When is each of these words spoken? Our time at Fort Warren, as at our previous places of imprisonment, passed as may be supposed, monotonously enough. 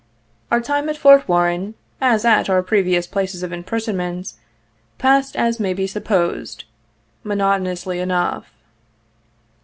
Our 0.49 0.61
time 0.61 0.89
at 0.89 0.97
Fort 0.97 1.27
Warren, 1.27 1.75
as 2.01 2.25
at 2.25 2.49
our 2.49 2.63
previous 2.63 3.05
places 3.05 3.43
of 3.43 3.51
imprisonment, 3.53 4.33
passed 4.97 5.35
as 5.35 5.59
may 5.59 5.75
be 5.75 5.85
supposed, 5.85 6.63
monotonously 7.23 7.99
enough. 7.99 8.51